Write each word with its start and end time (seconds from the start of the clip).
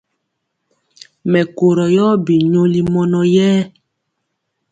Mɛkorɔ 1.31 1.85
yɔ 1.95 2.05
bi 2.25 2.35
nyoli 2.51 2.79
mɔnɔ 2.93 3.19
yɛ. 3.35 3.49